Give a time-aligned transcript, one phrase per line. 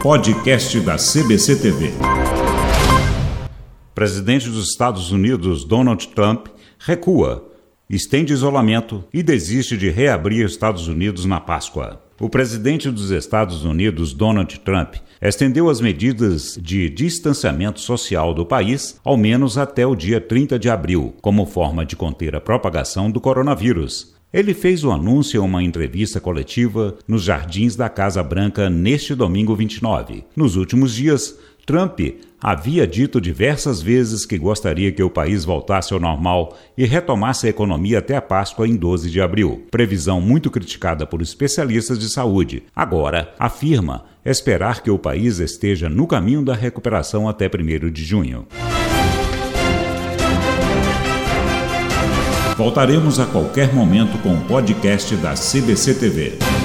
[0.00, 1.92] Podcast da CBC TV.
[3.94, 6.46] Presidente dos Estados Unidos Donald Trump
[6.78, 7.48] recua,
[7.90, 12.02] estende isolamento e desiste de reabrir Estados Unidos na Páscoa.
[12.20, 19.00] O presidente dos Estados Unidos, Donald Trump, estendeu as medidas de distanciamento social do país
[19.04, 23.20] ao menos até o dia 30 de abril, como forma de conter a propagação do
[23.20, 24.14] coronavírus.
[24.32, 29.54] Ele fez o anúncio em uma entrevista coletiva nos jardins da Casa Branca neste domingo
[29.54, 30.24] 29.
[30.34, 32.00] Nos últimos dias, Trump
[32.40, 37.50] havia dito diversas vezes que gostaria que o país voltasse ao normal e retomasse a
[37.50, 39.66] economia até a Páscoa em 12 de abril.
[39.70, 42.62] Previsão muito criticada por especialistas de saúde.
[42.74, 48.46] Agora, afirma esperar que o país esteja no caminho da recuperação até 1 de junho.
[52.56, 56.61] Voltaremos a qualquer momento com o podcast da CBC TV.